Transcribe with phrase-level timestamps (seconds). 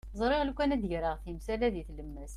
[0.19, 2.29] Ẓriɣ lukan ad d-greɣ timsal-a deg tlemmast.